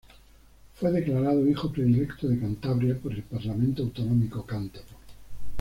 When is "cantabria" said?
2.39-2.97